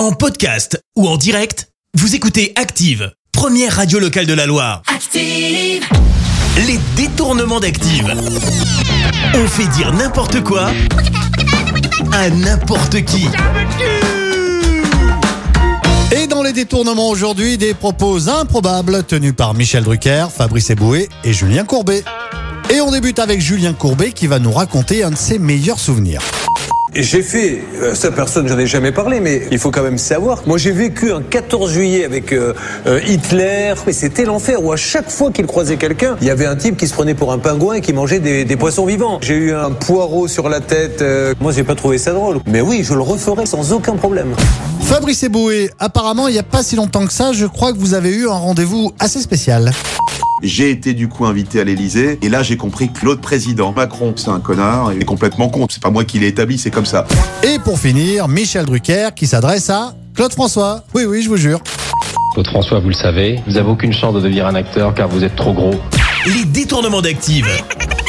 [0.00, 4.80] En podcast ou en direct, vous écoutez Active, première radio locale de la Loire.
[4.86, 5.84] Active,
[6.56, 8.10] Les détournements d'Active.
[9.34, 10.70] On fait dire n'importe quoi
[12.12, 13.26] à n'importe qui.
[16.12, 21.34] Et dans les détournements aujourd'hui, des propos improbables tenus par Michel Drucker, Fabrice Eboué et
[21.34, 22.04] Julien Courbet.
[22.70, 26.22] Et on débute avec Julien Courbet qui va nous raconter un de ses meilleurs souvenirs.
[26.92, 30.42] J'ai fait, euh, ça personne, j'en ai jamais parlé, mais il faut quand même savoir.
[30.46, 32.52] Moi, j'ai vécu un 14 juillet avec euh,
[32.88, 36.46] euh, Hitler, et c'était l'enfer, où à chaque fois qu'il croisait quelqu'un, il y avait
[36.46, 39.18] un type qui se prenait pour un pingouin et qui mangeait des, des poissons vivants.
[39.22, 41.04] J'ai eu un poireau sur la tête,
[41.40, 42.40] moi, j'ai pas trouvé ça drôle.
[42.46, 44.34] Mais oui, je le referai sans aucun problème.
[44.80, 47.94] Fabrice Eboué, apparemment il n'y a pas si longtemps que ça, je crois que vous
[47.94, 49.70] avez eu un rendez-vous assez spécial.
[50.42, 54.14] J'ai été du coup invité à l'Elysée et là j'ai compris que l'autre président, Macron,
[54.16, 55.66] c'est un connard et est complètement con.
[55.68, 57.06] C'est pas moi qui l'ai établi, c'est comme ça.
[57.42, 60.84] Et pour finir, Michel Drucker qui s'adresse à Claude François.
[60.94, 61.60] Oui, oui, je vous jure.
[62.34, 65.24] Claude François, vous le savez, vous avez aucune chance de devenir un acteur car vous
[65.24, 65.74] êtes trop gros.
[66.26, 67.46] Les détournements d'Active.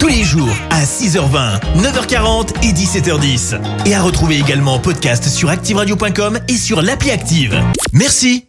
[0.00, 3.60] Tous les jours à 6h20, 9h40 et 17h10.
[3.86, 7.60] Et à retrouver également en podcast sur ActiveRadio.com et sur l'appli Active.
[7.92, 8.47] Merci.